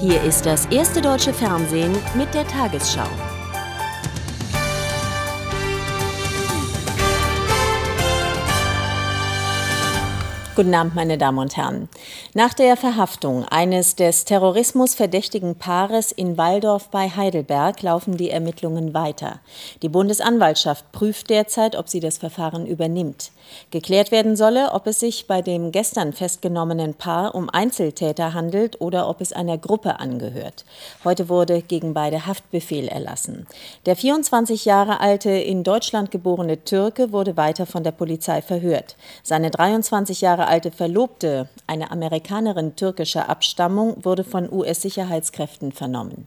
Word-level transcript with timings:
Hier 0.00 0.22
ist 0.22 0.46
das 0.46 0.66
erste 0.66 1.00
deutsche 1.00 1.34
Fernsehen 1.34 1.90
mit 2.14 2.32
der 2.32 2.46
Tagesschau. 2.46 3.08
Guten 10.58 10.74
Abend, 10.74 10.96
meine 10.96 11.18
Damen 11.18 11.38
und 11.38 11.56
Herren. 11.56 11.88
Nach 12.34 12.52
der 12.52 12.76
Verhaftung 12.76 13.44
eines 13.44 13.94
des 13.94 14.24
Terrorismus 14.24 14.96
verdächtigen 14.96 15.54
Paares 15.54 16.10
in 16.10 16.36
Waldorf 16.36 16.88
bei 16.88 17.08
Heidelberg 17.08 17.80
laufen 17.82 18.16
die 18.16 18.30
Ermittlungen 18.30 18.92
weiter. 18.92 19.38
Die 19.82 19.88
Bundesanwaltschaft 19.88 20.90
prüft 20.90 21.30
derzeit, 21.30 21.76
ob 21.76 21.88
sie 21.88 22.00
das 22.00 22.18
Verfahren 22.18 22.66
übernimmt. 22.66 23.30
Geklärt 23.70 24.10
werden 24.10 24.34
solle, 24.34 24.72
ob 24.72 24.88
es 24.88 24.98
sich 24.98 25.28
bei 25.28 25.42
dem 25.42 25.70
gestern 25.70 26.12
festgenommenen 26.12 26.94
Paar 26.94 27.36
um 27.36 27.48
Einzeltäter 27.48 28.34
handelt 28.34 28.80
oder 28.80 29.08
ob 29.08 29.20
es 29.20 29.32
einer 29.32 29.58
Gruppe 29.58 30.00
angehört. 30.00 30.64
Heute 31.04 31.28
wurde 31.28 31.62
gegen 31.62 31.94
beide 31.94 32.26
Haftbefehl 32.26 32.88
erlassen. 32.88 33.46
Der 33.86 33.94
24 33.94 34.64
Jahre 34.64 34.98
alte 34.98 35.30
in 35.30 35.62
Deutschland 35.62 36.10
geborene 36.10 36.64
Türke 36.64 37.12
wurde 37.12 37.36
weiter 37.36 37.64
von 37.64 37.84
der 37.84 37.92
Polizei 37.92 38.42
verhört. 38.42 38.96
Seine 39.22 39.52
23 39.52 40.20
Jahre 40.20 40.47
alte 40.48 40.70
Verlobte, 40.70 41.48
eine 41.66 41.90
Amerikanerin 41.90 42.76
türkischer 42.76 43.28
Abstammung, 43.28 44.04
wurde 44.04 44.24
von 44.24 44.50
US-Sicherheitskräften 44.50 45.72
vernommen. 45.72 46.26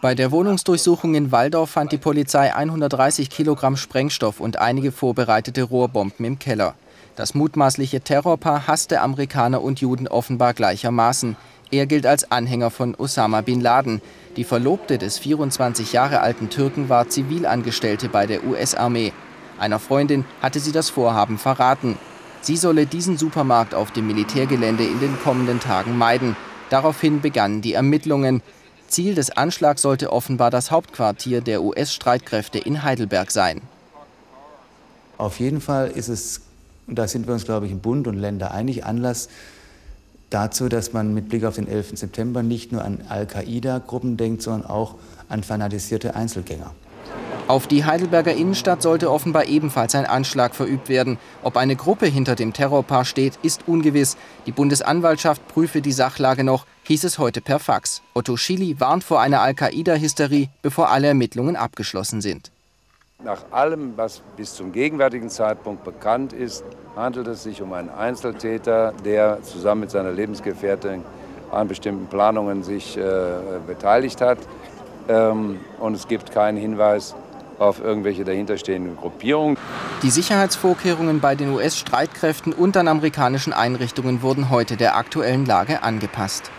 Bei 0.00 0.14
der 0.14 0.30
Wohnungsdurchsuchung 0.30 1.14
in 1.14 1.30
Waldorf 1.30 1.70
fand 1.70 1.92
die 1.92 1.98
Polizei 1.98 2.54
130 2.54 3.28
Kilogramm 3.28 3.76
Sprengstoff 3.76 4.40
und 4.40 4.58
einige 4.58 4.92
vorbereitete 4.92 5.64
Rohrbomben 5.64 6.24
im 6.24 6.38
Keller. 6.38 6.74
Das 7.16 7.34
mutmaßliche 7.34 8.00
Terrorpaar 8.00 8.66
hasste 8.66 9.00
Amerikaner 9.02 9.62
und 9.62 9.80
Juden 9.80 10.08
offenbar 10.08 10.54
gleichermaßen. 10.54 11.36
Er 11.70 11.86
gilt 11.86 12.06
als 12.06 12.32
Anhänger 12.32 12.70
von 12.70 12.94
Osama 12.94 13.42
bin 13.42 13.60
Laden. 13.60 14.00
Die 14.36 14.44
Verlobte 14.44 14.96
des 14.96 15.18
24 15.18 15.92
Jahre 15.92 16.20
alten 16.20 16.48
Türken 16.48 16.88
war 16.88 17.08
Zivilangestellte 17.08 18.08
bei 18.08 18.26
der 18.26 18.44
US-Armee. 18.44 19.12
Einer 19.58 19.78
Freundin 19.78 20.24
hatte 20.40 20.60
sie 20.60 20.72
das 20.72 20.88
Vorhaben 20.88 21.36
verraten. 21.36 21.98
Sie 22.42 22.56
solle 22.56 22.86
diesen 22.86 23.18
Supermarkt 23.18 23.74
auf 23.74 23.90
dem 23.90 24.06
Militärgelände 24.06 24.84
in 24.84 25.00
den 25.00 25.18
kommenden 25.20 25.60
Tagen 25.60 25.98
meiden. 25.98 26.36
Daraufhin 26.70 27.20
begannen 27.20 27.60
die 27.60 27.74
Ermittlungen. 27.74 28.42
Ziel 28.88 29.14
des 29.14 29.30
Anschlags 29.30 29.82
sollte 29.82 30.12
offenbar 30.12 30.50
das 30.50 30.70
Hauptquartier 30.70 31.40
der 31.42 31.62
US-Streitkräfte 31.62 32.58
in 32.58 32.82
Heidelberg 32.82 33.30
sein. 33.30 33.60
Auf 35.18 35.38
jeden 35.38 35.60
Fall 35.60 35.90
ist 35.90 36.08
es, 36.08 36.40
und 36.86 36.98
da 36.98 37.06
sind 37.06 37.26
wir 37.26 37.34
uns, 37.34 37.44
glaube 37.44 37.66
ich, 37.66 37.72
im 37.72 37.80
Bund 37.80 38.06
und 38.08 38.18
Länder 38.18 38.52
einig, 38.52 38.84
Anlass 38.84 39.28
dazu, 40.30 40.68
dass 40.68 40.92
man 40.92 41.12
mit 41.12 41.28
Blick 41.28 41.44
auf 41.44 41.56
den 41.56 41.68
11. 41.68 41.98
September 41.98 42.42
nicht 42.42 42.72
nur 42.72 42.84
an 42.84 43.02
Al-Qaida-Gruppen 43.08 44.16
denkt, 44.16 44.42
sondern 44.42 44.70
auch 44.70 44.94
an 45.28 45.42
fanatisierte 45.42 46.14
Einzelgänger. 46.14 46.72
Auf 47.50 47.66
die 47.66 47.84
Heidelberger 47.84 48.32
Innenstadt 48.32 48.80
sollte 48.80 49.10
offenbar 49.10 49.46
ebenfalls 49.46 49.96
ein 49.96 50.06
Anschlag 50.06 50.54
verübt 50.54 50.88
werden. 50.88 51.18
Ob 51.42 51.56
eine 51.56 51.74
Gruppe 51.74 52.06
hinter 52.06 52.36
dem 52.36 52.52
Terrorpaar 52.52 53.04
steht, 53.04 53.40
ist 53.42 53.66
ungewiss. 53.66 54.16
Die 54.46 54.52
Bundesanwaltschaft 54.52 55.48
prüfe 55.48 55.80
die 55.80 55.90
Sachlage 55.90 56.44
noch, 56.44 56.64
hieß 56.84 57.02
es 57.02 57.18
heute 57.18 57.40
per 57.40 57.58
Fax. 57.58 58.02
Otto 58.14 58.36
Schily 58.36 58.78
warnt 58.78 59.02
vor 59.02 59.20
einer 59.20 59.40
Al-Qaida-Hysterie, 59.40 60.48
bevor 60.62 60.90
alle 60.90 61.08
Ermittlungen 61.08 61.56
abgeschlossen 61.56 62.20
sind. 62.20 62.52
Nach 63.24 63.42
allem, 63.50 63.94
was 63.96 64.22
bis 64.36 64.54
zum 64.54 64.70
gegenwärtigen 64.70 65.28
Zeitpunkt 65.28 65.82
bekannt 65.82 66.32
ist, 66.32 66.62
handelt 66.94 67.26
es 67.26 67.42
sich 67.42 67.60
um 67.62 67.72
einen 67.72 67.90
Einzeltäter, 67.90 68.94
der 69.04 69.42
zusammen 69.42 69.80
mit 69.80 69.90
seiner 69.90 70.12
Lebensgefährtin 70.12 71.02
an 71.50 71.66
bestimmten 71.66 72.06
Planungen 72.06 72.62
sich 72.62 72.96
äh, 72.96 73.02
beteiligt 73.66 74.20
hat. 74.20 74.38
Ähm, 75.08 75.58
und 75.80 75.94
es 75.94 76.06
gibt 76.06 76.30
keinen 76.30 76.56
Hinweis 76.56 77.16
auf 77.60 77.80
irgendwelche 77.80 78.24
dahinterstehenden 78.24 78.96
Gruppierungen. 78.96 79.56
Die 80.02 80.10
Sicherheitsvorkehrungen 80.10 81.20
bei 81.20 81.34
den 81.34 81.50
US-Streitkräften 81.50 82.52
und 82.52 82.76
an 82.76 82.88
amerikanischen 82.88 83.52
Einrichtungen 83.52 84.22
wurden 84.22 84.50
heute 84.50 84.76
der 84.76 84.96
aktuellen 84.96 85.44
Lage 85.46 85.82
angepasst. 85.82 86.50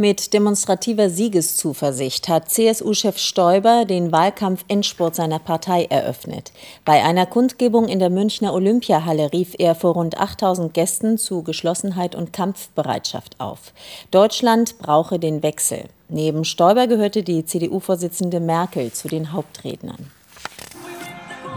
Mit 0.00 0.32
demonstrativer 0.32 1.10
Siegeszuversicht 1.10 2.28
hat 2.28 2.48
CSU-Chef 2.52 3.18
Stoiber 3.18 3.84
den 3.84 4.12
Wahlkampf-Endspurt 4.12 5.16
seiner 5.16 5.40
Partei 5.40 5.86
eröffnet. 5.86 6.52
Bei 6.84 7.02
einer 7.02 7.26
Kundgebung 7.26 7.88
in 7.88 7.98
der 7.98 8.08
Münchner 8.08 8.54
Olympiahalle 8.54 9.32
rief 9.32 9.56
er 9.58 9.74
vor 9.74 9.94
rund 9.94 10.16
8000 10.16 10.72
Gästen 10.72 11.18
zu 11.18 11.42
Geschlossenheit 11.42 12.14
und 12.14 12.32
Kampfbereitschaft 12.32 13.40
auf. 13.40 13.72
Deutschland 14.12 14.78
brauche 14.78 15.18
den 15.18 15.42
Wechsel. 15.42 15.86
Neben 16.08 16.44
Stoiber 16.44 16.86
gehörte 16.86 17.24
die 17.24 17.44
CDU-Vorsitzende 17.44 18.38
Merkel 18.38 18.92
zu 18.92 19.08
den 19.08 19.32
Hauptrednern. 19.32 20.12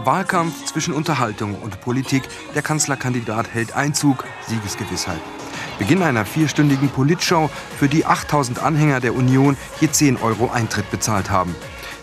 Wahlkampf 0.02 0.64
zwischen 0.64 0.94
Unterhaltung 0.94 1.54
und 1.62 1.80
Politik. 1.80 2.24
Der 2.56 2.62
Kanzlerkandidat 2.62 3.54
hält 3.54 3.76
Einzug, 3.76 4.24
Siegesgewissheit. 4.48 5.20
Beginn 5.78 6.02
einer 6.02 6.24
vierstündigen 6.24 6.88
Politshow, 6.90 7.50
für 7.78 7.88
die 7.88 8.06
8000 8.06 8.60
Anhänger 8.60 9.00
der 9.00 9.14
Union 9.14 9.56
je 9.80 9.90
10 9.90 10.16
Euro 10.18 10.50
Eintritt 10.50 10.90
bezahlt 10.90 11.30
haben. 11.30 11.54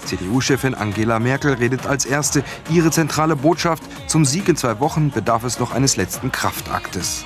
CDU-Chefin 0.06 0.74
Angela 0.76 1.20
Merkel 1.20 1.54
redet 1.54 1.86
als 1.86 2.06
erste 2.06 2.44
ihre 2.70 2.92
zentrale 2.92 3.36
Botschaft. 3.36 3.84
Zum 4.08 4.26
Sieg 4.26 4.48
in 4.48 4.56
zwei 4.56 4.80
Wochen 4.80 5.12
bedarf 5.12 5.44
es 5.44 5.60
noch 5.60 5.72
eines 5.72 5.98
letzten 5.98 6.32
Kraftaktes. 6.32 7.26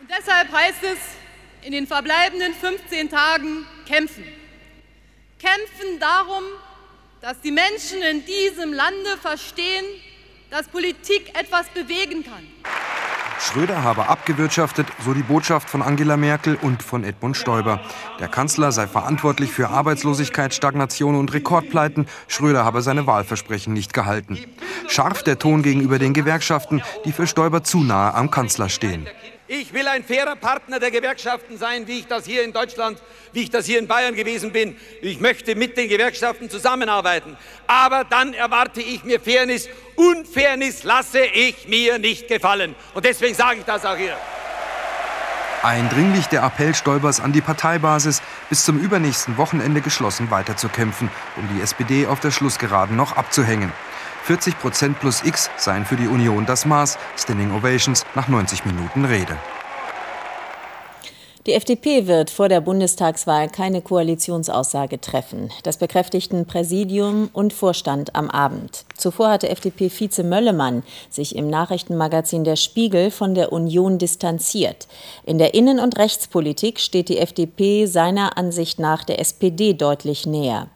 Und 0.00 0.10
deshalb 0.10 0.52
heißt 0.52 0.82
es, 0.82 0.98
in 1.62 1.72
den 1.72 1.86
verbleibenden 1.86 2.54
15 2.54 3.10
Tagen 3.10 3.66
kämpfen. 3.86 4.24
Kämpfen 5.38 5.98
darum, 6.00 6.42
dass 7.20 7.40
die 7.40 7.50
Menschen 7.50 8.02
in 8.02 8.24
diesem 8.24 8.72
Lande 8.72 9.16
verstehen, 9.20 9.84
dass 10.50 10.68
Politik 10.68 11.38
etwas 11.38 11.68
bewegen 11.68 12.24
kann. 12.24 12.46
Schröder 13.40 13.82
habe 13.82 14.08
abgewirtschaftet, 14.08 14.86
so 15.04 15.14
die 15.14 15.22
Botschaft 15.22 15.70
von 15.70 15.80
Angela 15.80 16.16
Merkel 16.16 16.56
und 16.60 16.82
von 16.82 17.04
Edmund 17.04 17.36
Stoiber. 17.36 17.80
Der 18.20 18.28
Kanzler 18.28 18.70
sei 18.70 18.86
verantwortlich 18.86 19.50
für 19.50 19.70
Arbeitslosigkeit, 19.70 20.54
Stagnation 20.54 21.16
und 21.16 21.32
Rekordpleiten. 21.32 22.06
Schröder 22.28 22.64
habe 22.64 22.82
seine 22.82 23.06
Wahlversprechen 23.06 23.72
nicht 23.72 23.94
gehalten. 23.94 24.38
Scharf 24.88 25.22
der 25.22 25.38
Ton 25.38 25.62
gegenüber 25.62 25.98
den 25.98 26.12
Gewerkschaften, 26.12 26.82
die 27.06 27.12
für 27.12 27.26
Stoiber 27.26 27.64
zu 27.64 27.82
nahe 27.82 28.14
am 28.14 28.30
Kanzler 28.30 28.68
stehen. 28.68 29.06
Ich 29.52 29.74
will 29.74 29.88
ein 29.88 30.04
fairer 30.04 30.36
Partner 30.36 30.78
der 30.78 30.92
Gewerkschaften 30.92 31.58
sein, 31.58 31.88
wie 31.88 31.98
ich 31.98 32.06
das 32.06 32.24
hier 32.24 32.44
in 32.44 32.52
Deutschland, 32.52 33.02
wie 33.32 33.42
ich 33.42 33.50
das 33.50 33.66
hier 33.66 33.80
in 33.80 33.88
Bayern 33.88 34.14
gewesen 34.14 34.52
bin. 34.52 34.76
Ich 35.02 35.18
möchte 35.18 35.56
mit 35.56 35.76
den 35.76 35.88
Gewerkschaften 35.88 36.48
zusammenarbeiten. 36.48 37.36
Aber 37.66 38.04
dann 38.04 38.32
erwarte 38.32 38.80
ich 38.80 39.02
mir 39.02 39.18
Fairness. 39.18 39.68
Unfairness 39.96 40.84
lasse 40.84 41.24
ich 41.24 41.66
mir 41.66 41.98
nicht 41.98 42.28
gefallen. 42.28 42.76
Und 42.94 43.04
deswegen 43.04 43.34
sage 43.34 43.58
ich 43.58 43.64
das 43.64 43.84
auch 43.84 43.96
hier. 43.96 44.16
Eindringlich 45.64 46.26
der 46.26 46.44
Appell 46.44 46.72
Stoibers 46.72 47.18
an 47.18 47.32
die 47.32 47.40
Parteibasis, 47.40 48.22
bis 48.50 48.64
zum 48.64 48.78
übernächsten 48.78 49.36
Wochenende 49.36 49.80
geschlossen 49.80 50.30
weiterzukämpfen, 50.30 51.10
um 51.34 51.48
die 51.52 51.60
SPD 51.60 52.06
auf 52.06 52.20
der 52.20 52.30
Schlussgeraden 52.30 52.94
noch 52.94 53.16
abzuhängen. 53.16 53.72
40 54.30 54.60
Prozent 54.60 55.00
plus 55.00 55.24
X 55.24 55.50
seien 55.56 55.84
für 55.84 55.96
die 55.96 56.06
Union 56.06 56.46
das 56.46 56.64
Maß. 56.64 56.98
Standing 57.16 57.50
Ovations 57.50 58.06
nach 58.14 58.28
90 58.28 58.64
Minuten 58.64 59.04
Rede. 59.04 59.36
Die 61.46 61.54
FDP 61.54 62.06
wird 62.06 62.28
vor 62.28 62.50
der 62.50 62.60
Bundestagswahl 62.60 63.48
keine 63.48 63.80
Koalitionsaussage 63.80 65.00
treffen. 65.00 65.50
Das 65.62 65.78
bekräftigten 65.78 66.44
Präsidium 66.44 67.30
und 67.32 67.54
Vorstand 67.54 68.14
am 68.14 68.28
Abend. 68.28 68.84
Zuvor 68.94 69.30
hatte 69.30 69.48
FDP-Vize 69.48 70.22
Möllemann 70.22 70.82
sich 71.08 71.34
im 71.34 71.48
Nachrichtenmagazin 71.48 72.44
Der 72.44 72.56
Spiegel 72.56 73.10
von 73.10 73.34
der 73.34 73.52
Union 73.52 73.96
distanziert. 73.96 74.86
In 75.24 75.38
der 75.38 75.54
Innen- 75.54 75.80
und 75.80 75.96
Rechtspolitik 75.98 76.78
steht 76.78 77.08
die 77.08 77.16
FDP 77.16 77.86
seiner 77.86 78.36
Ansicht 78.36 78.78
nach 78.78 79.02
der 79.04 79.18
SPD 79.18 79.72
deutlich 79.72 80.26
näher. 80.26 80.68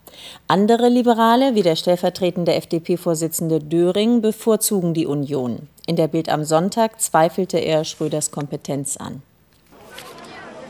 Andere 0.49 0.89
Liberale, 0.89 1.55
wie 1.55 1.63
der 1.63 1.77
stellvertretende 1.77 2.55
FDP-Vorsitzende 2.55 3.59
Döring, 3.59 4.23
bevorzugen 4.23 4.95
die 4.95 5.07
Union. 5.07 5.69
In 5.87 5.97
der 5.97 6.09
Bild 6.09 6.31
am 6.31 6.43
Sonntag 6.43 7.03
zweifelte 7.03 7.59
er 7.59 7.85
Schröders 7.85 8.31
Kompetenz 8.31 8.97
an. 8.97 9.21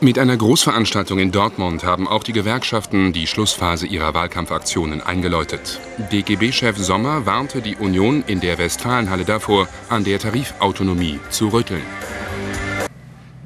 Mit 0.01 0.19
einer 0.19 0.35
Großveranstaltung 0.35 1.19
in 1.19 1.31
Dortmund 1.31 1.85
haben 1.85 2.05
auch 2.05 2.23
die 2.23 2.33
Gewerkschaften 2.33 3.13
die 3.13 3.27
Schlussphase 3.27 3.87
ihrer 3.87 4.13
Wahlkampfaktionen 4.13 5.01
eingeläutet. 5.01 5.79
DGB-Chef 6.11 6.77
Sommer 6.77 7.25
warnte 7.25 7.61
die 7.61 7.77
Union 7.77 8.21
in 8.27 8.41
der 8.41 8.57
Westfalenhalle 8.57 9.23
davor, 9.23 9.69
an 9.87 10.03
der 10.03 10.19
Tarifautonomie 10.19 11.19
zu 11.29 11.47
rütteln. 11.47 11.81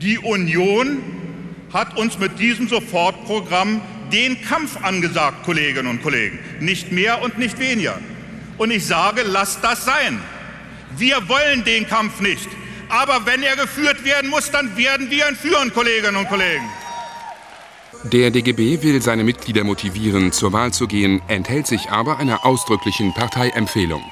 Die 0.02 0.18
Union 0.18 0.98
hat 1.72 1.96
uns 1.98 2.18
mit 2.18 2.40
diesem 2.40 2.68
Sofortprogramm 2.68 3.82
den 4.12 4.42
Kampf 4.42 4.84
angesagt, 4.84 5.44
Kolleginnen 5.46 5.88
und 5.88 6.02
Kollegen. 6.02 6.40
Nicht 6.60 6.92
mehr 6.92 7.22
und 7.22 7.38
nicht 7.38 7.60
weniger. 7.60 8.00
Und 8.58 8.72
ich 8.72 8.88
sage, 8.88 9.22
lasst 9.24 9.64
das 9.64 9.86
sein. 9.86 10.20
Wir 10.98 11.30
wollen 11.30 11.64
den 11.64 11.88
Kampf 11.88 12.20
nicht. 12.22 12.50
Aber 12.90 13.26
wenn 13.26 13.44
er 13.44 13.56
geführt 13.56 14.04
werden 14.04 14.30
muss, 14.30 14.52
dann 14.52 14.76
werden 14.76 15.10
wir 15.10 15.30
ihn 15.30 15.36
führen, 15.36 15.72
Kolleginnen 15.74 16.16
und 16.16 16.28
Kollegen. 16.28 16.68
Der 18.04 18.32
DGB 18.32 18.82
will 18.82 19.02
seine 19.02 19.24
Mitglieder 19.24 19.64
motivieren, 19.64 20.32
zur 20.32 20.54
Wahl 20.54 20.74
zu 20.74 20.88
gehen, 20.88 21.22
enthält 21.28 21.68
sich 21.68 21.90
aber 21.90 22.18
einer 22.18 22.46
ausdrücklichen 22.46 23.14
Parteiempfehlung. 23.14 24.04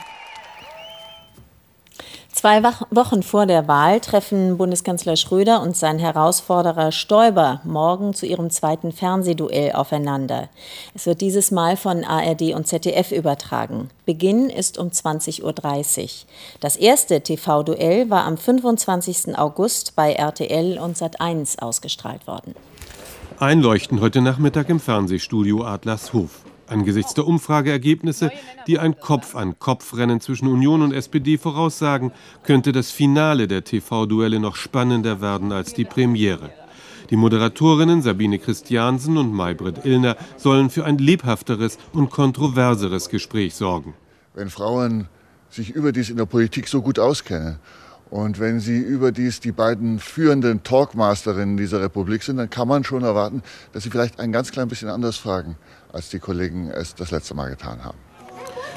Zwei 2.37 2.61
Wochen 2.61 3.23
vor 3.23 3.47
der 3.47 3.67
Wahl 3.67 3.99
treffen 3.99 4.59
Bundeskanzler 4.59 5.15
Schröder 5.15 5.59
und 5.63 5.75
sein 5.75 5.97
Herausforderer 5.97 6.91
Stoiber 6.91 7.61
morgen 7.63 8.13
zu 8.13 8.27
ihrem 8.27 8.51
zweiten 8.51 8.91
Fernsehduell 8.91 9.71
aufeinander. 9.71 10.47
Es 10.93 11.07
wird 11.07 11.21
dieses 11.21 11.49
Mal 11.49 11.77
von 11.77 12.03
ARD 12.03 12.53
und 12.53 12.67
ZDF 12.67 13.11
übertragen. 13.11 13.89
Beginn 14.05 14.51
ist 14.51 14.77
um 14.77 14.89
20.30 14.89 16.03
Uhr. 16.03 16.09
Das 16.59 16.75
erste 16.75 17.21
TV-Duell 17.21 18.11
war 18.11 18.25
am 18.25 18.37
25. 18.37 19.35
August 19.35 19.95
bei 19.95 20.13
RTL 20.13 20.77
und 20.77 20.95
Sat1 20.95 21.57
ausgestrahlt 21.57 22.27
worden. 22.27 22.53
Einleuchten 23.39 23.99
heute 23.99 24.21
Nachmittag 24.21 24.69
im 24.69 24.79
Fernsehstudio 24.79 25.63
Adlershof. 25.63 26.46
Angesichts 26.67 27.13
der 27.13 27.25
Umfrageergebnisse, 27.27 28.31
die 28.67 28.77
ein 28.77 28.99
Kopf-an-Kopf-Rennen 28.99 30.19
zwischen 30.21 30.47
Union 30.47 30.81
und 30.81 30.91
SPD 30.91 31.37
voraussagen, 31.37 32.11
könnte 32.43 32.71
das 32.71 32.91
Finale 32.91 33.47
der 33.47 33.63
TV-Duelle 33.63 34.39
noch 34.39 34.55
spannender 34.55 35.21
werden 35.21 35.51
als 35.51 35.73
die 35.73 35.85
Premiere. 35.85 36.49
Die 37.09 37.15
Moderatorinnen 37.15 38.01
Sabine 38.01 38.37
Christiansen 38.37 39.17
und 39.17 39.33
Maybrit 39.33 39.85
Illner 39.85 40.17
sollen 40.35 40.69
für 40.69 40.83
ein 40.83 40.97
lebhafteres 40.97 41.77
und 41.93 42.09
kontroverseres 42.09 43.09
Gespräch 43.09 43.55
sorgen. 43.55 43.93
Wenn 44.33 44.49
Frauen 44.49 45.07
sich 45.49 45.69
überdies 45.69 46.09
in 46.09 46.17
der 46.17 46.25
Politik 46.25 46.67
so 46.67 46.81
gut 46.81 46.99
auskennen 46.99 47.59
und 48.09 48.39
wenn 48.39 48.59
sie 48.59 48.77
überdies 48.79 49.39
die 49.39 49.51
beiden 49.51 49.99
führenden 49.99 50.63
Talkmasterinnen 50.63 51.57
dieser 51.57 51.81
Republik 51.81 52.23
sind, 52.23 52.37
dann 52.37 52.49
kann 52.49 52.67
man 52.67 52.83
schon 52.83 53.03
erwarten, 53.03 53.43
dass 53.73 53.83
sie 53.83 53.89
vielleicht 53.89 54.19
ein 54.19 54.31
ganz 54.31 54.51
klein 54.51 54.67
bisschen 54.67 54.89
anders 54.89 55.17
fragen 55.17 55.57
als 55.91 56.09
die 56.09 56.19
Kollegen 56.19 56.69
es 56.69 56.95
das 56.95 57.11
letzte 57.11 57.33
Mal 57.33 57.49
getan 57.49 57.83
haben. 57.83 57.97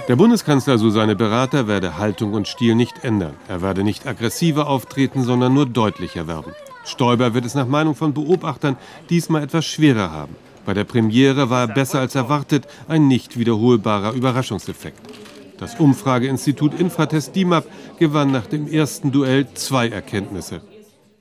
Der 0.08 0.16
Bundeskanzler, 0.16 0.78
so 0.78 0.90
seine 0.90 1.14
Berater, 1.14 1.68
werde 1.68 1.98
Haltung 1.98 2.32
und 2.32 2.48
Stil 2.48 2.74
nicht 2.74 3.04
ändern. 3.04 3.34
Er 3.48 3.62
werde 3.62 3.84
nicht 3.84 4.06
aggressiver 4.06 4.66
auftreten, 4.66 5.22
sondern 5.22 5.54
nur 5.54 5.66
deutlicher 5.66 6.26
werden. 6.26 6.52
Stoiber 6.84 7.34
wird 7.34 7.44
es 7.44 7.54
nach 7.54 7.66
Meinung 7.66 7.94
von 7.94 8.14
Beobachtern 8.14 8.76
diesmal 9.10 9.42
etwas 9.42 9.66
schwerer 9.66 10.10
haben. 10.10 10.34
Bei 10.64 10.74
der 10.74 10.84
Premiere 10.84 11.50
war 11.50 11.68
er 11.68 11.74
besser 11.74 12.00
als 12.00 12.14
erwartet, 12.14 12.66
ein 12.88 13.08
nicht 13.08 13.38
wiederholbarer 13.38 14.12
Überraschungseffekt. 14.12 15.00
Das 15.60 15.74
Umfrageinstitut 15.74 16.72
Infratest 16.80 17.36
DIMAP 17.36 17.66
gewann 17.98 18.32
nach 18.32 18.46
dem 18.46 18.66
ersten 18.66 19.12
Duell 19.12 19.46
zwei 19.52 19.90
Erkenntnisse. 19.90 20.62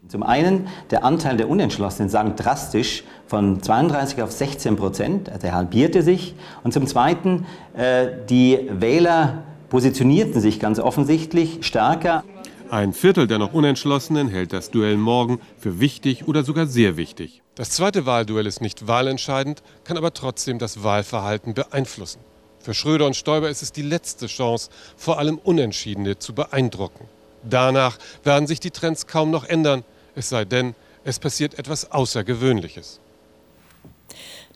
Zum 0.08 0.24
einen, 0.24 0.70
der 0.92 1.04
Anteil 1.04 1.36
der 1.36 1.50
Unentschlossenen 1.50 2.08
sank 2.08 2.38
drastisch 2.38 3.04
von 3.28 3.62
32 3.62 4.22
auf 4.22 4.32
16 4.32 4.78
Prozent, 4.78 5.30
also 5.30 5.46
er 5.46 5.56
halbierte 5.56 6.04
sich. 6.04 6.36
Und 6.64 6.74
zum 6.74 6.88
zweiten, 6.88 7.46
äh, 7.74 8.08
die 8.30 8.60
Wähler 8.72 9.44
positionierten 9.68 10.40
sich 10.40 10.62
ganz 10.62 10.80
offensichtlich 10.80 11.60
stärker. 11.66 12.24
Ein 12.72 12.94
Viertel 12.94 13.28
der 13.28 13.40
noch 13.40 13.54
Unentschlossenen 13.54 14.30
hält 14.30 14.54
das 14.54 14.72
Duell 14.72 14.96
morgen 14.96 15.42
für 15.58 15.82
wichtig 15.82 16.30
oder 16.30 16.46
sogar 16.46 16.66
sehr 16.66 16.96
wichtig. 16.96 17.42
Das 17.56 17.72
zweite 17.72 18.06
Wahlduell 18.06 18.48
ist 18.48 18.62
nicht 18.62 18.88
wahlentscheidend, 18.88 19.64
kann 19.84 19.98
aber 19.98 20.14
trotzdem 20.14 20.60
das 20.60 20.82
Wahlverhalten 20.82 21.54
beeinflussen. 21.54 22.22
Für 22.70 22.76
Schröder 22.76 23.08
und 23.08 23.16
Stoiber 23.16 23.50
ist 23.50 23.64
es 23.64 23.72
die 23.72 23.82
letzte 23.82 24.28
Chance, 24.28 24.70
vor 24.96 25.18
allem 25.18 25.40
Unentschiedene 25.40 26.20
zu 26.20 26.36
beeindrucken. 26.36 27.10
Danach 27.42 27.98
werden 28.24 28.46
sich 28.46 28.60
die 28.60 28.70
Trends 28.70 29.08
kaum 29.08 29.32
noch 29.32 29.44
ändern 29.44 29.84
es 30.14 30.30
sei 30.30 30.46
denn, 30.46 30.76
es 31.04 31.18
passiert 31.18 31.58
etwas 31.58 31.92
Außergewöhnliches. 31.92 33.00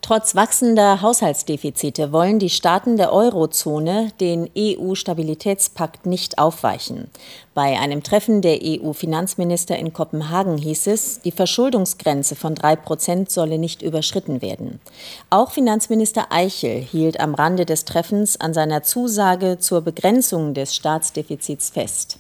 Trotz 0.03 0.35
wachsender 0.35 1.01
Haushaltsdefizite 1.01 2.11
wollen 2.11 2.38
die 2.38 2.50
Staaten 2.50 2.97
der 2.97 3.13
Eurozone 3.13 4.11
den 4.19 4.50
EU-Stabilitätspakt 4.53 6.05
nicht 6.05 6.39
aufweichen. 6.39 7.09
Bei 7.53 7.79
einem 7.79 8.03
Treffen 8.03 8.41
der 8.41 8.59
EU-Finanzminister 8.61 9.77
in 9.77 9.94
Kopenhagen 9.94 10.57
hieß 10.57 10.88
es, 10.88 11.21
die 11.21 11.31
Verschuldungsgrenze 11.31 12.35
von 12.35 12.53
drei 12.53 12.75
Prozent 12.75 13.31
solle 13.31 13.57
nicht 13.57 13.81
überschritten 13.81 14.41
werden. 14.41 14.81
Auch 15.29 15.51
Finanzminister 15.51 16.33
Eichel 16.33 16.81
hielt 16.81 17.21
am 17.21 17.33
Rande 17.33 17.65
des 17.65 17.85
Treffens 17.85 18.38
an 18.38 18.53
seiner 18.53 18.83
Zusage 18.83 19.57
zur 19.57 19.79
Begrenzung 19.79 20.53
des 20.53 20.75
Staatsdefizits 20.75 21.69
fest. 21.69 22.17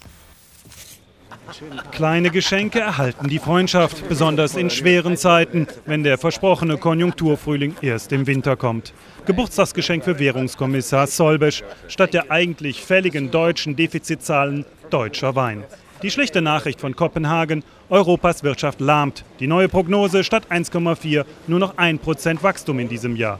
Kleine 1.91 2.29
Geschenke 2.29 2.79
erhalten 2.79 3.27
die 3.27 3.39
Freundschaft, 3.39 4.07
besonders 4.07 4.55
in 4.55 4.69
schweren 4.69 5.17
Zeiten, 5.17 5.67
wenn 5.85 6.03
der 6.03 6.17
versprochene 6.17 6.77
Konjunkturfrühling 6.77 7.75
erst 7.81 8.11
im 8.11 8.27
Winter 8.27 8.55
kommt. 8.55 8.93
Geburtstagsgeschenk 9.25 10.03
für 10.03 10.19
Währungskommissar 10.19 11.07
Solbesch, 11.07 11.63
statt 11.87 12.13
der 12.13 12.31
eigentlich 12.31 12.83
fälligen 12.83 13.31
deutschen 13.31 13.75
Defizitzahlen 13.75 14.65
deutscher 14.89 15.35
Wein. 15.35 15.63
Die 16.01 16.11
schlechte 16.11 16.41
Nachricht 16.41 16.81
von 16.81 16.95
Kopenhagen, 16.95 17.63
Europas 17.89 18.43
Wirtschaft 18.43 18.81
lahmt. 18.81 19.23
Die 19.39 19.47
neue 19.47 19.69
Prognose 19.69 20.23
statt 20.23 20.47
1,4 20.49 21.25
nur 21.47 21.59
noch 21.59 21.77
1% 21.77 22.43
Wachstum 22.43 22.79
in 22.79 22.89
diesem 22.89 23.15
Jahr. 23.15 23.39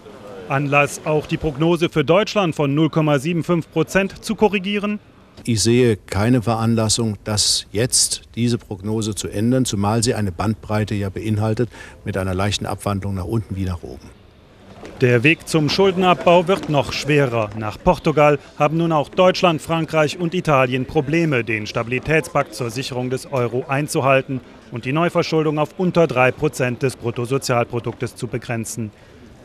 Anlass, 0.50 1.02
auch 1.06 1.26
die 1.26 1.38
Prognose 1.38 1.90
für 1.90 2.04
Deutschland 2.04 2.56
von 2.56 2.74
0,75 2.74 3.68
Prozent 3.70 4.24
zu 4.24 4.36
korrigieren? 4.36 5.00
Ich 5.46 5.62
sehe 5.62 5.98
keine 5.98 6.42
Veranlassung, 6.42 7.18
das 7.26 7.66
jetzt 7.74 8.22
diese 8.36 8.58
Prognose 8.58 9.14
zu 9.14 9.28
ändern, 9.28 9.66
zumal 9.66 10.02
sie 10.02 10.14
eine 10.14 10.32
Bandbreite 10.32 10.96
ja 10.96 11.10
beinhaltet 11.10 11.70
mit 12.06 12.16
einer 12.16 12.34
leichten 12.34 12.66
Abwandlung 12.66 13.16
nach 13.16 13.26
unten 13.26 13.58
wie 13.58 13.66
nach 13.66 13.84
oben. 13.84 14.10
Der 15.02 15.24
Weg 15.24 15.50
zum 15.50 15.68
Schuldenabbau 15.68 16.48
wird 16.48 16.70
noch 16.70 16.94
schwerer. 16.94 17.50
Nach 17.58 17.78
Portugal 17.78 18.40
haben 18.58 18.78
nun 18.78 18.94
auch 18.94 19.10
Deutschland, 19.10 19.62
Frankreich 19.62 20.18
und 20.18 20.34
Italien 20.34 20.86
Probleme, 20.86 21.44
den 21.44 21.68
Stabilitätspakt 21.68 22.56
zur 22.56 22.70
Sicherung 22.70 23.10
des 23.10 23.26
Euro 23.34 23.66
einzuhalten 23.68 24.40
und 24.72 24.86
die 24.86 24.94
Neuverschuldung 24.94 25.60
auf 25.60 25.72
unter 25.78 26.08
3 26.08 26.32
Prozent 26.32 26.84
des 26.84 26.96
Bruttosozialproduktes 26.96 28.16
zu 28.16 28.28
begrenzen. 28.28 28.92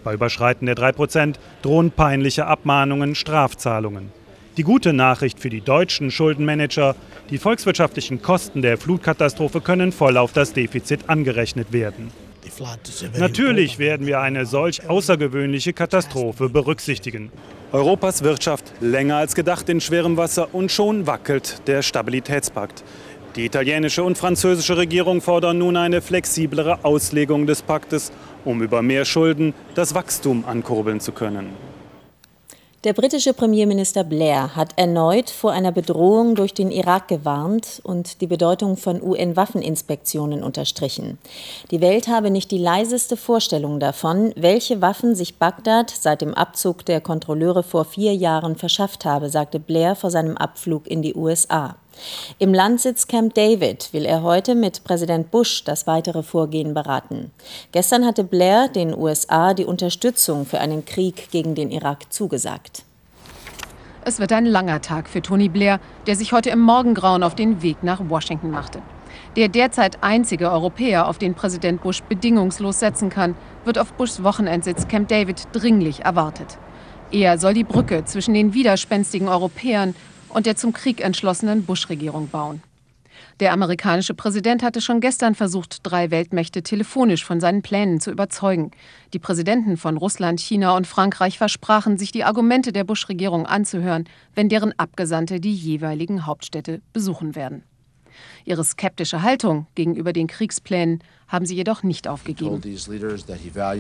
Bei 0.05 0.15
Überschreiten 0.15 0.67
der 0.67 0.77
3 0.77 0.93
Prozent 0.93 1.41
drohen 1.63 1.91
peinliche 1.91 2.47
Abmahnungen, 2.47 3.17
Strafzahlungen. 3.17 4.13
Die 4.59 4.65
gute 4.65 4.93
Nachricht 4.93 5.39
für 5.39 5.51
die 5.51 5.61
deutschen 5.61 6.11
Schuldenmanager, 6.11 6.97
die 7.31 7.39
volkswirtschaftlichen 7.39 8.23
Kosten 8.23 8.61
der 8.61 8.77
Flutkatastrophe 8.77 9.61
können 9.61 9.93
voll 9.93 10.17
auf 10.17 10.33
das 10.33 10.53
Defizit 10.53 11.09
angerechnet 11.09 11.73
werden. 11.73 12.11
Natürlich 13.17 13.79
werden 13.79 14.09
wir 14.09 14.19
eine 14.19 14.47
solch 14.47 14.91
außergewöhnliche 14.91 15.73
Katastrophe 15.75 16.49
berücksichtigen. 16.49 17.31
Europas 17.71 18.25
Wirtschaft 18.25 18.65
länger 18.81 19.19
als 19.19 19.37
gedacht 19.37 19.69
in 19.69 19.81
schwerem 19.81 20.17
Wasser 20.17 20.53
und 20.53 20.73
schon 20.73 21.07
wackelt 21.07 21.63
der 21.69 21.83
Stabilitätspakt. 21.83 22.83
Die 23.37 23.45
italienische 23.45 24.03
und 24.03 24.19
französische 24.19 24.77
Regierung 24.77 25.21
fordern 25.21 25.59
nun 25.59 25.77
eine 25.77 26.03
flexiblere 26.03 26.85
Auslegung 26.85 27.47
des 27.47 27.63
Paktes, 27.63 28.11
um 28.45 28.61
über 28.61 28.83
mehr 28.83 29.05
Schulden 29.05 29.55
das 29.77 29.95
Wachstum 29.95 30.45
ankurbeln 30.45 30.99
zu 30.99 31.13
können. 31.13 31.51
Der 32.85 32.93
britische 32.93 33.35
Premierminister 33.35 34.05
Blair 34.05 34.55
hat 34.55 34.75
erneut 34.77 35.31
vor 35.31 35.51
einer 35.51 35.73
Bedrohung 35.73 36.37
durch 36.37 36.55
den 36.55 36.71
Irak 36.71 37.09
gewarnt 37.09 37.81
und 37.83 38.21
die 38.21 38.29
Bedeutung 38.29 38.77
von 38.77 39.03
UN-Waffeninspektionen 39.03 40.45
unterstrichen. 40.45 41.19
Die 41.73 41.81
Welt 41.81 42.07
habe 42.07 42.31
nicht 42.31 42.53
die 42.53 42.59
leiseste 42.59 43.17
Vorstellung 43.17 43.81
davon, 43.81 44.33
welche 44.37 44.81
Waffen 44.81 45.17
sich 45.17 45.39
Bagdad 45.39 45.91
seit 45.91 46.21
dem 46.21 46.35
Abzug 46.35 46.85
der 46.85 47.01
Kontrolleure 47.01 47.65
vor 47.65 47.85
vier 47.85 48.15
Jahren 48.15 48.55
verschafft 48.55 49.05
habe, 49.05 49.29
sagte 49.29 49.59
Blair 49.59 49.97
vor 49.97 50.13
seinem 50.13 50.37
Abflug 50.37 50.87
in 50.87 51.03
die 51.03 51.17
USA. 51.17 51.75
Im 52.39 52.55
Landsitz 52.55 53.07
Camp 53.07 53.35
David 53.35 53.93
will 53.93 54.05
er 54.05 54.23
heute 54.23 54.55
mit 54.55 54.85
Präsident 54.85 55.31
Bush 55.31 55.65
das 55.65 55.87
weitere 55.87 56.23
Vorgehen 56.23 56.75
beraten. 56.75 57.31
Gestern 57.73 58.07
hatte 58.07 58.25
Blair 58.25 58.69
den 58.69 58.97
USA 58.97 59.55
die 59.55 59.65
Unterstützung 59.65 60.47
für 60.47 60.61
einen 60.61 60.85
Krieg 60.85 61.31
gegen 61.31 61.55
den 61.55 61.71
Irak 61.71 62.13
zugesagt. 62.13 62.85
Es 64.05 64.19
wird 64.19 64.33
ein 64.33 64.47
langer 64.47 64.81
Tag 64.81 65.09
für 65.09 65.21
Tony 65.21 65.49
Blair, 65.49 65.81
der 66.07 66.17
sich 66.17 66.33
heute 66.33 66.51
im 66.51 66.61
Morgengrauen 66.61 67.23
auf 67.23 67.35
den 67.35 67.63
Weg 67.63 67.83
nach 67.83 68.01
Washington 68.09 68.51
machte. 68.51 68.81
Der 69.37 69.49
derzeit 69.49 70.03
einzige 70.03 70.51
Europäer, 70.51 71.09
auf 71.09 71.19
den 71.19 71.35
Präsident 71.35 71.83
Bush 71.83 72.03
bedingungslos 72.03 72.81
setzen 72.81 73.11
kann, 73.11 73.35
wird 73.65 73.79
auf 73.79 73.93
Bushs 73.93 74.23
Wochenendsitz 74.23 74.89
Camp 74.89 75.09
David 75.09 75.49
dringlich 75.53 76.05
erwartet. 76.05 76.59
Er 77.11 77.39
soll 77.39 77.55
die 77.55 77.65
Brücke 77.65 78.05
zwischen 78.05 78.35
den 78.35 78.55
widerspenstigen 78.55 79.29
Europäern 79.29 79.95
und 80.29 80.47
der 80.47 80.57
zum 80.57 80.73
Krieg 80.73 81.01
entschlossenen 81.01 81.65
Bush-Regierung 81.65 82.29
bauen. 82.29 82.63
Der 83.41 83.53
amerikanische 83.53 84.15
Präsident 84.15 84.63
hatte 84.63 84.81
schon 84.81 85.01
gestern 85.01 85.35
versucht, 85.35 85.81
drei 85.85 86.11
Weltmächte 86.11 86.63
telefonisch 86.63 87.25
von 87.25 87.39
seinen 87.41 87.63
Plänen 87.63 88.01
zu 88.01 88.11
überzeugen. 88.11 88.73
Die 89.13 89.21
Präsidenten 89.21 89.77
von 89.77 89.97
Russland, 89.97 90.41
China 90.41 90.77
und 90.77 90.89
Frankreich 90.89 91.39
versprachen, 91.39 91.99
sich 91.99 92.11
die 92.11 92.25
Argumente 92.25 92.73
der 92.73 92.85
Bush-Regierung 92.85 93.47
anzuhören, 93.47 94.09
wenn 94.35 94.49
deren 94.49 94.77
Abgesandte 94.77 95.39
die 95.39 95.55
jeweiligen 95.55 96.27
Hauptstädte 96.27 96.81
besuchen 96.93 97.37
werden. 97.37 97.63
Ihre 98.45 98.65
skeptische 98.65 99.23
Haltung 99.23 99.67
gegenüber 99.75 100.13
den 100.13 100.27
Kriegsplänen 100.27 101.01
haben 101.29 101.45
sie 101.45 101.55
jedoch 101.55 101.83
nicht 101.83 102.09
aufgegeben. 102.09 102.63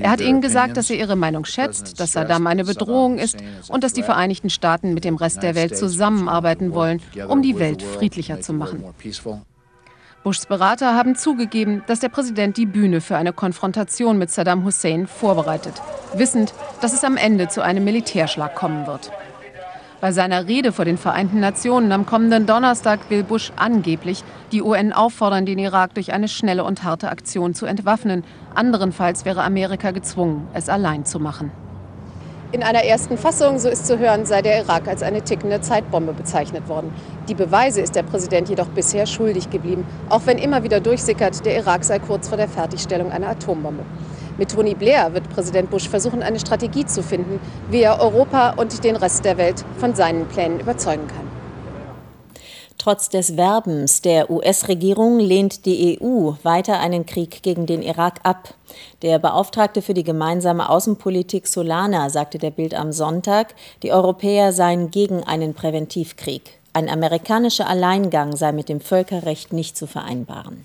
Er 0.00 0.10
hat 0.10 0.20
ihnen 0.20 0.40
gesagt, 0.40 0.76
dass 0.76 0.90
er 0.90 0.96
ihre 0.96 1.16
Meinung 1.16 1.44
schätzt, 1.44 1.98
dass 1.98 2.12
Saddam 2.12 2.46
eine 2.46 2.64
Bedrohung 2.64 3.18
ist 3.18 3.38
und 3.68 3.82
dass 3.84 3.94
die 3.94 4.02
Vereinigten 4.02 4.50
Staaten 4.50 4.92
mit 4.92 5.04
dem 5.04 5.16
Rest 5.16 5.42
der 5.42 5.54
Welt 5.54 5.76
zusammenarbeiten 5.76 6.74
wollen, 6.74 7.00
um 7.28 7.42
die 7.42 7.58
Welt 7.58 7.82
friedlicher 7.82 8.40
zu 8.40 8.52
machen. 8.52 8.84
Bushs 10.24 10.46
Berater 10.46 10.94
haben 10.94 11.14
zugegeben, 11.14 11.82
dass 11.86 12.00
der 12.00 12.08
Präsident 12.08 12.56
die 12.56 12.66
Bühne 12.66 13.00
für 13.00 13.16
eine 13.16 13.32
Konfrontation 13.32 14.18
mit 14.18 14.30
Saddam 14.30 14.64
Hussein 14.64 15.06
vorbereitet, 15.06 15.74
wissend, 16.14 16.52
dass 16.80 16.92
es 16.92 17.04
am 17.04 17.16
Ende 17.16 17.48
zu 17.48 17.62
einem 17.62 17.84
Militärschlag 17.84 18.54
kommen 18.54 18.86
wird. 18.86 19.10
Bei 20.00 20.12
seiner 20.12 20.46
Rede 20.46 20.70
vor 20.70 20.84
den 20.84 20.96
Vereinten 20.96 21.40
Nationen 21.40 21.90
am 21.90 22.06
kommenden 22.06 22.46
Donnerstag 22.46 23.00
will 23.08 23.24
Bush 23.24 23.50
angeblich 23.56 24.22
die 24.52 24.62
UN 24.62 24.92
auffordern, 24.92 25.44
den 25.44 25.58
Irak 25.58 25.94
durch 25.94 26.12
eine 26.12 26.28
schnelle 26.28 26.62
und 26.62 26.84
harte 26.84 27.08
Aktion 27.08 27.52
zu 27.52 27.66
entwaffnen. 27.66 28.22
Anderenfalls 28.54 29.24
wäre 29.24 29.42
Amerika 29.42 29.90
gezwungen, 29.90 30.46
es 30.54 30.68
allein 30.68 31.04
zu 31.04 31.18
machen. 31.18 31.50
In 32.52 32.62
einer 32.62 32.84
ersten 32.84 33.18
Fassung, 33.18 33.58
so 33.58 33.68
ist 33.68 33.88
zu 33.88 33.98
hören, 33.98 34.24
sei 34.24 34.40
der 34.40 34.60
Irak 34.60 34.86
als 34.86 35.02
eine 35.02 35.22
tickende 35.22 35.60
Zeitbombe 35.60 36.12
bezeichnet 36.12 36.68
worden. 36.68 36.92
Die 37.28 37.34
Beweise 37.34 37.80
ist 37.80 37.96
der 37.96 38.04
Präsident 38.04 38.48
jedoch 38.48 38.68
bisher 38.68 39.04
schuldig 39.04 39.50
geblieben, 39.50 39.84
auch 40.10 40.22
wenn 40.26 40.38
immer 40.38 40.62
wieder 40.62 40.78
durchsickert, 40.78 41.44
der 41.44 41.56
Irak 41.56 41.82
sei 41.82 41.98
kurz 41.98 42.28
vor 42.28 42.38
der 42.38 42.48
Fertigstellung 42.48 43.10
einer 43.10 43.30
Atombombe. 43.30 43.82
Mit 44.38 44.52
Tony 44.52 44.74
Blair 44.74 45.12
wird 45.14 45.28
Präsident 45.30 45.68
Bush 45.68 45.88
versuchen, 45.88 46.22
eine 46.22 46.38
Strategie 46.38 46.86
zu 46.86 47.02
finden, 47.02 47.40
wie 47.70 47.82
er 47.82 48.00
Europa 48.00 48.50
und 48.50 48.84
den 48.84 48.94
Rest 48.94 49.24
der 49.24 49.36
Welt 49.36 49.64
von 49.78 49.96
seinen 49.96 50.26
Plänen 50.26 50.60
überzeugen 50.60 51.08
kann. 51.08 51.28
Trotz 52.78 53.08
des 53.08 53.36
Werbens 53.36 54.00
der 54.00 54.30
US-Regierung 54.30 55.18
lehnt 55.18 55.66
die 55.66 55.98
EU 56.00 56.34
weiter 56.44 56.78
einen 56.78 57.04
Krieg 57.04 57.42
gegen 57.42 57.66
den 57.66 57.82
Irak 57.82 58.20
ab. 58.22 58.54
Der 59.02 59.18
Beauftragte 59.18 59.82
für 59.82 59.94
die 59.94 60.04
gemeinsame 60.04 60.68
Außenpolitik 60.68 61.48
Solana 61.48 62.08
sagte 62.08 62.38
der 62.38 62.52
Bild 62.52 62.74
am 62.74 62.92
Sonntag, 62.92 63.56
die 63.82 63.90
Europäer 63.90 64.52
seien 64.52 64.92
gegen 64.92 65.24
einen 65.24 65.54
Präventivkrieg. 65.54 66.60
Ein 66.72 66.88
amerikanischer 66.88 67.68
Alleingang 67.68 68.36
sei 68.36 68.52
mit 68.52 68.68
dem 68.68 68.80
Völkerrecht 68.80 69.52
nicht 69.52 69.76
zu 69.76 69.88
vereinbaren. 69.88 70.64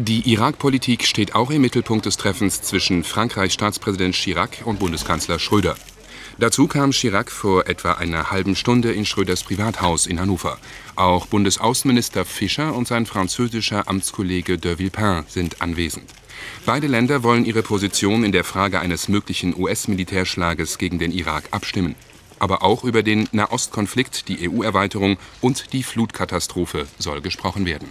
Die 0.00 0.30
Irak-Politik 0.30 1.04
steht 1.04 1.34
auch 1.34 1.50
im 1.50 1.60
Mittelpunkt 1.60 2.06
des 2.06 2.16
Treffens 2.16 2.62
zwischen 2.62 3.02
Frankreichs 3.02 3.54
Staatspräsident 3.54 4.14
Chirac 4.14 4.62
und 4.64 4.78
Bundeskanzler 4.78 5.40
Schröder. 5.40 5.74
Dazu 6.38 6.68
kam 6.68 6.92
Chirac 6.92 7.32
vor 7.32 7.66
etwa 7.66 7.94
einer 7.94 8.30
halben 8.30 8.54
Stunde 8.54 8.92
in 8.92 9.04
Schröders 9.04 9.42
Privathaus 9.42 10.06
in 10.06 10.20
Hannover. 10.20 10.58
Auch 10.94 11.26
Bundesaußenminister 11.26 12.24
Fischer 12.24 12.76
und 12.76 12.86
sein 12.86 13.06
französischer 13.06 13.88
Amtskollege 13.88 14.56
de 14.56 14.78
Villepin 14.78 15.24
sind 15.26 15.60
anwesend. 15.60 16.08
Beide 16.64 16.86
Länder 16.86 17.24
wollen 17.24 17.44
ihre 17.44 17.64
Position 17.64 18.22
in 18.22 18.30
der 18.30 18.44
Frage 18.44 18.78
eines 18.78 19.08
möglichen 19.08 19.52
US-Militärschlages 19.60 20.78
gegen 20.78 21.00
den 21.00 21.10
Irak 21.10 21.48
abstimmen. 21.50 21.96
Aber 22.38 22.62
auch 22.62 22.84
über 22.84 23.02
den 23.02 23.28
Nahostkonflikt, 23.32 24.28
die 24.28 24.48
EU-Erweiterung 24.48 25.18
und 25.40 25.72
die 25.72 25.82
Flutkatastrophe 25.82 26.86
soll 27.00 27.20
gesprochen 27.20 27.66
werden. 27.66 27.88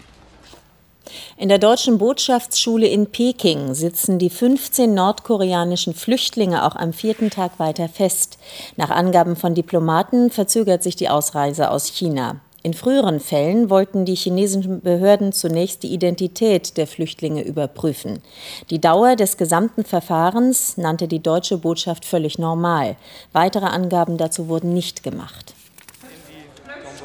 In 1.38 1.50
der 1.50 1.60
deutschen 1.60 1.98
Botschaftsschule 1.98 2.88
in 2.88 3.08
Peking 3.08 3.74
sitzen 3.74 4.20
die 4.20 4.30
15 4.30 4.94
nordkoreanischen 4.94 5.94
Flüchtlinge 5.94 6.66
auch 6.66 6.76
am 6.76 6.94
vierten 6.94 7.30
Tag 7.30 7.60
weiter 7.60 7.90
fest. 7.90 8.38
Nach 8.76 8.90
Angaben 8.90 9.36
von 9.36 9.56
Diplomaten 9.56 10.32
verzögert 10.32 10.84
sich 10.84 10.96
die 10.96 11.10
Ausreise 11.10 11.72
aus 11.72 11.88
China. 11.88 12.42
In 12.64 12.74
früheren 12.74 13.20
Fällen 13.20 13.70
wollten 13.70 14.04
die 14.04 14.16
chinesischen 14.16 14.82
Behörden 14.82 15.32
zunächst 15.32 15.84
die 15.84 15.94
Identität 15.94 16.76
der 16.76 16.88
Flüchtlinge 16.88 17.42
überprüfen. 17.42 18.22
Die 18.70 18.82
Dauer 18.82 19.16
des 19.16 19.38
gesamten 19.38 19.86
Verfahrens 19.86 20.76
nannte 20.76 21.08
die 21.08 21.22
deutsche 21.22 21.60
Botschaft 21.60 22.04
völlig 22.04 22.40
normal. 22.40 22.98
Weitere 23.32 23.68
Angaben 23.68 24.18
dazu 24.18 24.50
wurden 24.50 24.74
nicht 24.74 25.04
gemacht. 25.04 25.54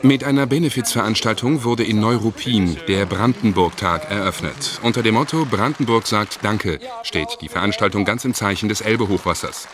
Mit 0.00 0.24
einer 0.24 0.46
Benefizveranstaltung 0.46 1.64
wurde 1.64 1.84
in 1.84 2.00
Neuruppin 2.00 2.78
der 2.88 3.04
Brandenburg-Tag 3.04 4.10
eröffnet. 4.10 4.80
Unter 4.82 5.02
dem 5.02 5.14
Motto 5.14 5.44
Brandenburg 5.44 6.06
sagt 6.06 6.38
Danke 6.42 6.80
steht 7.02 7.38
die 7.40 7.48
Veranstaltung 7.48 8.04
ganz 8.04 8.24
im 8.24 8.32
Zeichen 8.32 8.68
des 8.68 8.80
Elbe-Hochwassers. 8.80 9.68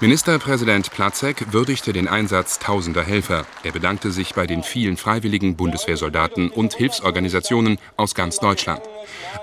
Ministerpräsident 0.00 0.92
Platzek 0.92 1.52
würdigte 1.52 1.92
den 1.92 2.06
Einsatz 2.06 2.60
tausender 2.60 3.02
Helfer. 3.02 3.46
Er 3.64 3.72
bedankte 3.72 4.12
sich 4.12 4.32
bei 4.32 4.46
den 4.46 4.62
vielen 4.62 4.96
freiwilligen 4.96 5.56
Bundeswehrsoldaten 5.56 6.50
und 6.50 6.74
Hilfsorganisationen 6.74 7.78
aus 7.96 8.14
ganz 8.14 8.38
Deutschland. 8.38 8.80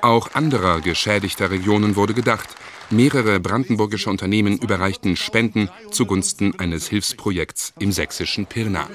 Auch 0.01 0.34
anderer 0.34 0.79
geschädigter 0.79 1.51
Regionen 1.51 1.98
wurde 1.98 2.13
gedacht. 2.13 2.48
Mehrere 2.89 3.39
brandenburgische 3.41 4.10
Unternehmen 4.10 4.57
überreichten 4.57 5.17
Spenden 5.17 5.69
zugunsten 5.91 6.57
eines 6.57 6.88
Hilfsprojekts 6.88 7.74
im 7.79 7.91
sächsischen 7.91 8.45
Pirna. 8.45 8.88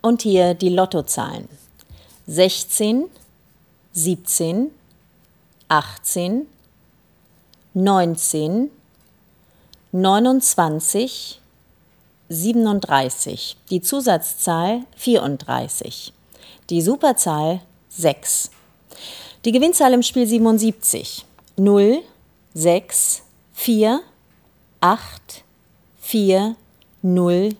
Und 0.00 0.22
hier 0.22 0.54
die 0.54 0.68
Lottozahlen. 0.68 1.48
16, 2.26 3.06
17, 3.92 4.70
18, 5.68 6.46
19, 7.74 8.70
29, 9.92 11.40
37. 12.28 13.56
Die 13.70 13.80
Zusatzzahl 13.80 14.82
34. 14.96 16.12
Die 16.70 16.82
Superzahl 16.82 17.60
6. 17.90 18.50
Die 19.44 19.52
Gewinnzahl 19.52 19.94
im 19.94 20.02
Spiel 20.02 20.26
77. 20.26 21.24
0, 21.56 22.02
6, 22.54 23.22
4, 23.54 24.00
8, 24.80 25.44
4, 26.00 26.56
0, 27.02 27.56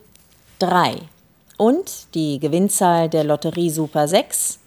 3 0.59 1.09
und 1.59 2.15
die 2.15 2.39
Gewinnzahl 2.39 3.09
der 3.09 3.25
Lotterie 3.25 3.69
Super 3.69 4.07
6 4.07 4.59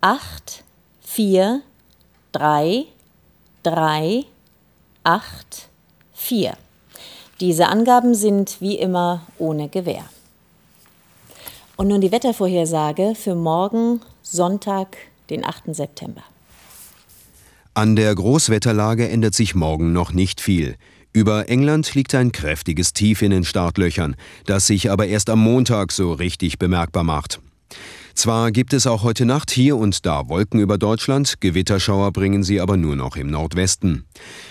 8 0.00 0.62
4 1.02 1.60
3 2.32 2.84
3 3.64 4.24
8 5.02 5.68
4. 6.14 6.56
Diese 7.40 7.66
Angaben 7.66 8.14
sind 8.14 8.60
wie 8.60 8.78
immer 8.78 9.26
ohne 9.38 9.68
Gewähr. 9.68 10.04
Und 11.76 11.88
nun 11.88 12.00
die 12.00 12.12
Wettervorhersage 12.12 13.14
für 13.16 13.34
morgen 13.34 14.00
Sonntag, 14.22 14.98
den 15.30 15.44
8. 15.44 15.74
September. 15.74 16.22
An 17.74 17.96
der 17.96 18.14
Großwetterlage 18.14 19.08
ändert 19.08 19.34
sich 19.34 19.54
morgen 19.56 19.92
noch 19.92 20.12
nicht 20.12 20.40
viel. 20.40 20.76
Über 21.12 21.48
England 21.48 21.94
liegt 21.94 22.14
ein 22.14 22.30
kräftiges 22.30 22.92
Tief 22.92 23.22
in 23.22 23.32
den 23.32 23.44
Startlöchern, 23.44 24.14
das 24.46 24.68
sich 24.68 24.92
aber 24.92 25.08
erst 25.08 25.28
am 25.28 25.42
Montag 25.42 25.90
so 25.90 26.12
richtig 26.12 26.58
bemerkbar 26.58 27.02
macht. 27.02 27.40
Zwar 28.14 28.52
gibt 28.52 28.72
es 28.72 28.86
auch 28.86 29.02
heute 29.02 29.24
Nacht 29.24 29.50
hier 29.50 29.76
und 29.76 30.06
da 30.06 30.28
Wolken 30.28 30.60
über 30.60 30.78
Deutschland, 30.78 31.40
Gewitterschauer 31.40 32.12
bringen 32.12 32.44
sie 32.44 32.60
aber 32.60 32.76
nur 32.76 32.94
noch 32.94 33.16
im 33.16 33.28
Nordwesten. 33.28 34.04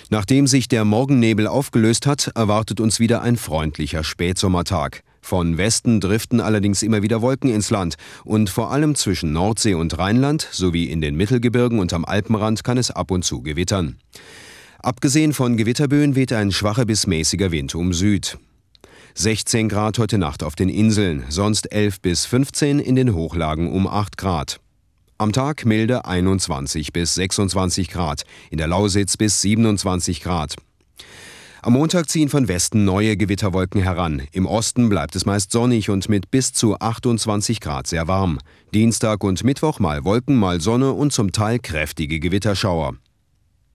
Nachdem 0.10 0.48
sich 0.48 0.68
der 0.68 0.84
Morgennebel 0.84 1.48
aufgelöst 1.48 2.06
hat, 2.06 2.32
erwartet 2.36 2.82
uns 2.82 3.00
wieder 3.00 3.22
ein 3.22 3.38
freundlicher 3.38 4.04
Spätsommertag. 4.04 5.04
Von 5.22 5.58
Westen 5.58 6.02
driften 6.02 6.42
allerdings 6.42 6.82
immer 6.82 7.04
wieder 7.04 7.22
Wolken 7.22 7.52
ins 7.52 7.70
Land 7.70 7.96
und 8.26 8.50
vor 8.50 8.72
allem 8.72 8.96
zwischen 8.96 9.32
Nordsee 9.32 9.76
und 9.76 9.98
Rheinland 9.98 10.48
sowie 10.52 10.86
in 10.86 11.00
den 11.00 11.16
Mittelgebirgen 11.16 11.80
und 11.80 11.94
am 11.94 12.04
Alpenrand 12.04 12.64
kann 12.64 12.78
es 12.78 12.92
ab 12.92 13.12
und 13.12 13.24
zu 13.24 13.42
gewittern. 13.44 13.98
Abgesehen 14.82 15.34
von 15.34 15.58
Gewitterböen 15.58 16.16
weht 16.16 16.32
ein 16.32 16.54
schwacher 16.54 16.86
bis 16.86 17.06
mäßiger 17.06 17.52
Wind 17.52 17.76
um 17.76 17.92
Süd. 17.92 18.38
16 19.14 19.68
Grad 19.68 20.00
heute 20.00 20.18
Nacht 20.18 20.42
auf 20.42 20.56
den 20.56 20.70
Inseln, 20.70 21.26
sonst 21.28 21.74
11 21.74 22.00
bis 22.00 22.26
15 22.26 22.80
in 22.80 22.96
den 22.96 23.14
Hochlagen 23.14 23.70
um 23.70 23.88
8 23.88 24.18
Grad. 24.18 24.62
Am 25.18 25.34
Tag 25.34 25.66
milde 25.66 26.06
21 26.06 26.94
bis 26.94 27.16
26 27.16 27.90
Grad, 27.90 28.24
in 28.52 28.58
der 28.58 28.68
Lausitz 28.68 29.18
bis 29.18 29.42
27 29.42 30.22
Grad. 30.22 30.56
Am 31.62 31.74
Montag 31.74 32.10
ziehen 32.10 32.30
von 32.30 32.48
Westen 32.48 32.86
neue 32.86 33.18
Gewitterwolken 33.18 33.82
heran. 33.82 34.22
Im 34.32 34.46
Osten 34.46 34.88
bleibt 34.88 35.14
es 35.18 35.26
meist 35.26 35.52
sonnig 35.52 35.90
und 35.90 36.08
mit 36.08 36.32
bis 36.32 36.54
zu 36.54 36.80
28 36.80 37.60
Grad 37.60 37.86
sehr 37.88 38.08
warm. 38.08 38.40
Dienstag 38.74 39.26
und 39.26 39.44
Mittwoch 39.44 39.80
mal 39.80 40.06
Wolken, 40.06 40.38
mal 40.38 40.62
Sonne 40.62 40.94
und 40.94 41.12
zum 41.12 41.34
Teil 41.34 41.60
kräftige 41.60 42.22
Gewitterschauer. 42.22 42.94